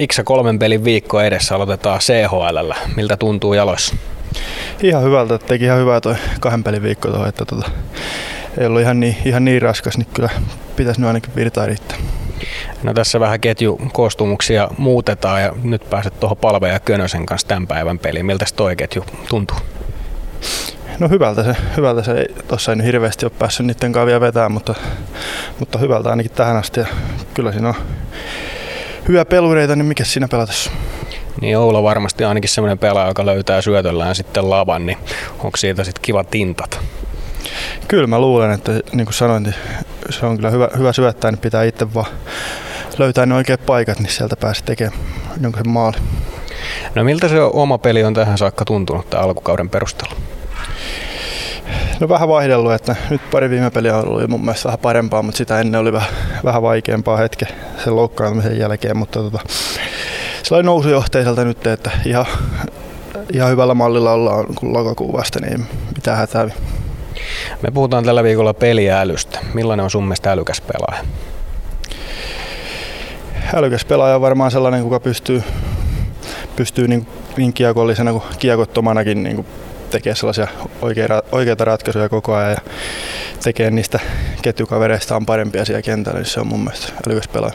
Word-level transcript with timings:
Iksä 0.00 0.24
kolmen 0.24 0.58
pelin 0.58 0.84
viikko 0.84 1.20
edessä 1.20 1.54
aloitetaan 1.54 1.98
CHL. 1.98 2.72
Miltä 2.96 3.16
tuntuu 3.16 3.54
jaloissa? 3.54 3.96
Ihan 4.82 5.02
hyvältä, 5.02 5.38
teki 5.38 5.64
ihan 5.64 5.78
hyvää 5.78 6.00
toi 6.00 6.14
kahden 6.40 6.64
pelin 6.64 6.82
viikko 6.82 7.08
tuohon, 7.08 7.28
että 7.28 7.44
tota, 7.44 7.70
ei 8.58 8.66
ollut 8.66 8.80
ihan 8.80 9.00
niin, 9.00 9.16
ihan 9.24 9.44
niin 9.44 9.62
raskas, 9.62 9.98
niin 9.98 10.06
kyllä 10.14 10.28
pitäisi 10.76 11.00
nyt 11.00 11.08
ainakin 11.08 11.36
virtaa 11.36 11.66
riittää. 11.66 11.98
No 12.82 12.94
tässä 12.94 13.20
vähän 13.20 13.40
ketjukoostumuksia 13.40 14.68
muutetaan 14.78 15.42
ja 15.42 15.52
nyt 15.62 15.90
pääset 15.90 16.20
tuohon 16.20 16.36
Palve 16.36 16.68
ja 16.68 16.80
Könösen 16.80 17.26
kanssa 17.26 17.48
tämän 17.48 17.66
päivän 17.66 17.98
peliin. 17.98 18.26
Miltä 18.26 18.44
toi 18.56 18.76
ketju 18.76 19.04
tuntuu? 19.28 19.56
No 20.98 21.08
hyvältä 21.08 21.44
se, 21.44 21.56
hyvältä 21.76 22.02
se 22.02 22.26
tuossa 22.48 22.72
ei 22.72 22.76
nyt 22.76 22.86
hirveästi 22.86 23.26
ole 23.26 23.32
päässyt 23.38 23.66
niiden 23.66 23.92
kanssa 23.92 24.06
vielä 24.06 24.20
vetämään, 24.20 24.52
mutta, 24.52 24.74
mutta 25.58 25.78
hyvältä 25.78 26.10
ainakin 26.10 26.32
tähän 26.32 26.56
asti. 26.56 26.80
Ja 26.80 26.86
kyllä 27.34 27.52
siinä 27.52 27.68
on 27.68 27.74
hyviä 29.08 29.24
pelureita, 29.24 29.76
niin 29.76 29.86
mikä 29.86 30.04
siinä 30.04 30.28
pelatessa? 30.28 30.70
Niin 31.40 31.58
Oula 31.58 31.82
varmasti 31.82 32.24
ainakin 32.24 32.50
semmoinen 32.50 32.78
pelaaja, 32.78 33.08
joka 33.08 33.26
löytää 33.26 33.62
syötöllään 33.62 34.14
sitten 34.14 34.50
lavan, 34.50 34.86
niin 34.86 34.98
onko 35.38 35.56
siitä 35.56 35.84
sitten 35.84 36.02
kiva 36.02 36.24
tintat? 36.24 36.80
Kyllä 37.88 38.06
mä 38.06 38.20
luulen, 38.20 38.50
että 38.50 38.72
niin 38.72 39.06
kuin 39.06 39.14
sanoin, 39.14 39.42
niin 39.42 39.54
se 40.10 40.26
on 40.26 40.36
kyllä 40.36 40.50
hyvä, 40.50 40.68
hyvä 40.78 40.92
syöttää, 40.92 41.30
niin 41.30 41.38
pitää 41.38 41.64
itse 41.64 41.94
vaan 41.94 42.06
löytää 42.98 43.26
ne 43.26 43.34
oikeat 43.34 43.66
paikat, 43.66 43.98
niin 43.98 44.12
sieltä 44.12 44.36
pääsee 44.36 44.64
tekemään 44.64 44.98
jonkun 45.40 45.68
maali. 45.68 45.96
No 46.94 47.04
miltä 47.04 47.28
se 47.28 47.40
oma 47.40 47.78
peli 47.78 48.04
on 48.04 48.14
tähän 48.14 48.38
saakka 48.38 48.64
tuntunut 48.64 49.10
tämän 49.10 49.24
alkukauden 49.24 49.70
perusteella? 49.70 50.16
No 52.00 52.08
vähän 52.08 52.28
vaihdellut, 52.28 52.72
että 52.72 52.96
nyt 53.10 53.20
pari 53.30 53.50
viime 53.50 53.70
peliä 53.70 53.96
ollut 53.96 54.28
mun 54.28 54.44
mielestä 54.44 54.66
vähän 54.66 54.78
parempaa, 54.78 55.22
mutta 55.22 55.38
sitä 55.38 55.60
ennen 55.60 55.80
oli 55.80 55.92
vähän, 55.92 56.08
vähän 56.44 56.62
vaikeampaa 56.62 57.16
hetke 57.16 57.46
sen 57.84 57.96
loukkaantumisen 57.96 58.58
jälkeen, 58.58 58.96
mutta 58.96 59.20
tota, 59.20 59.38
se 60.42 60.54
oli 60.54 60.62
nousujohteiselta 60.62 61.44
nyt, 61.44 61.66
että 61.66 61.90
ihan, 62.06 62.26
ihan 63.32 63.50
hyvällä 63.50 63.74
mallilla 63.74 64.12
ollaan 64.12 64.46
kun 64.54 64.72
lokakuun 64.72 65.12
vasta, 65.12 65.40
niin 65.40 65.66
mitä 65.94 66.16
hätää. 66.16 66.48
Me 67.62 67.70
puhutaan 67.74 68.04
tällä 68.04 68.22
viikolla 68.22 68.54
peliälystä. 68.54 69.38
Millainen 69.54 69.84
on 69.84 69.90
sun 69.90 70.04
mielestä 70.04 70.32
älykäs 70.32 70.60
pelaaja? 70.60 71.04
Älykäs 73.54 73.84
pelaaja 73.84 74.14
on 74.14 74.20
varmaan 74.20 74.50
sellainen, 74.50 74.82
kuka 74.82 75.00
pystyy, 75.00 75.42
pystyy 76.56 76.88
niin, 76.88 77.06
niin 77.36 77.52
kiekollisena 77.52 78.12
kuin 78.12 78.24
kiekottomanakin 78.38 79.22
niin 79.22 79.36
kuin 79.36 79.46
tekee 79.90 80.14
sellaisia 80.14 80.48
oikeita, 80.82 81.22
oikeita 81.32 81.64
ratkaisuja 81.64 82.08
koko 82.08 82.34
ajan 82.34 82.50
ja 82.50 82.58
tekee 83.44 83.70
niistä 83.70 84.00
ketjukavereistaan 84.42 85.26
parempia 85.26 85.64
siellä 85.64 85.82
kentällä, 85.82 86.18
niin 86.18 86.26
se 86.26 86.40
on 86.40 86.46
mun 86.46 86.64
mielestä 86.64 86.92
älykäs 87.08 87.28
pelaaja. 87.28 87.54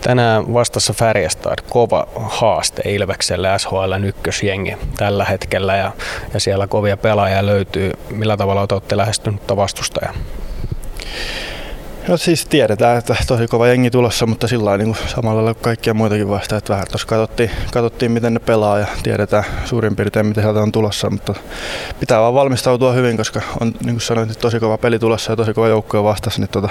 Tänään 0.00 0.54
vastassa 0.54 0.92
Färjestad 0.92 1.58
kova 1.68 2.06
haaste 2.16 2.82
Ilvekselle 2.84 3.48
SHL 3.58 4.04
ykkösjengi 4.04 4.76
tällä 4.96 5.24
hetkellä 5.24 5.76
ja, 5.76 5.92
ja 6.34 6.40
siellä 6.40 6.66
kovia 6.66 6.96
pelaajia 6.96 7.46
löytyy. 7.46 7.92
Millä 8.10 8.36
tavalla 8.36 8.66
olette 8.72 8.96
lähestynyt 8.96 9.42
vastustajaa? 9.56 10.14
No 12.08 12.16
siis 12.16 12.46
tiedetään, 12.46 12.98
että 12.98 13.16
tosi 13.26 13.46
kova 13.46 13.66
jengi 13.66 13.90
tulossa, 13.90 14.26
mutta 14.26 14.48
sillä 14.48 14.78
niin 14.78 14.96
samalla 15.06 15.36
lailla 15.36 15.54
kuin 15.54 15.62
kaikkia 15.62 15.94
muitakin 15.94 16.28
vastaan. 16.28 16.58
Että 16.58 16.72
vähän 16.72 16.86
tuossa 16.90 17.06
katsottiin, 17.06 17.50
katsottiin, 17.72 18.12
miten 18.12 18.34
ne 18.34 18.40
pelaa 18.40 18.78
ja 18.78 18.86
tiedetään 19.02 19.44
suurin 19.64 19.96
piirtein, 19.96 20.26
mitä 20.26 20.40
sieltä 20.40 20.60
on 20.60 20.72
tulossa. 20.72 21.10
Mutta 21.10 21.34
pitää 22.00 22.20
vaan 22.20 22.34
valmistautua 22.34 22.92
hyvin, 22.92 23.16
koska 23.16 23.40
on 23.60 23.74
niin 23.84 23.94
kuin 23.94 24.00
sanoin, 24.00 24.30
tosi 24.40 24.60
kova 24.60 24.78
peli 24.78 24.98
tulossa 24.98 25.32
ja 25.32 25.36
tosi 25.36 25.54
kova 25.54 25.68
joukko 25.68 26.04
vastassa, 26.04 26.40
niin 26.40 26.50
tota, 26.50 26.68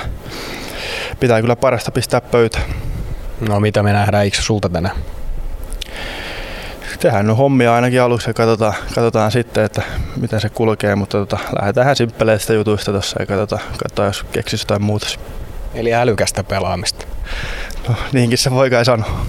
pitää 1.20 1.42
kyllä 1.42 1.56
parasta 1.56 1.92
pistää 1.92 2.22
pöytään. 2.22 2.66
No 3.50 3.60
mitä 3.60 3.84
me 3.84 3.94
nähdään, 3.94 4.24
eikö 4.24 4.42
sulta 4.42 4.70
tänään? 4.70 4.96
Tehdään 7.04 7.28
nyt 7.28 7.38
hommia 7.38 7.76
ainakin 7.76 8.02
aluksi 8.02 8.30
ja 8.30 8.34
katsotaan, 8.34 8.74
katsotaan 8.96 9.32
sitten, 9.32 9.64
että 9.64 9.82
miten 10.16 10.42
se 10.42 10.50
kulkee, 10.50 10.96
mutta 10.96 11.18
tota, 11.18 11.38
lähdetään 11.60 11.96
simppeleistä 11.96 12.54
jutuista 12.54 12.92
tuossa 12.92 13.22
ja 13.22 13.26
katsotaan, 13.26 13.62
katsotaan, 13.72 14.08
jos 14.08 14.24
keksisi 14.24 14.64
jotain 14.64 14.82
muuta. 14.82 15.08
Eli 15.74 15.94
älykästä 15.94 16.44
pelaamista. 16.44 17.06
No, 17.90 17.96
niinkin 18.12 18.38
se 18.38 18.52
voi 18.52 18.70
kai 18.70 18.86
sanoa. 18.86 19.26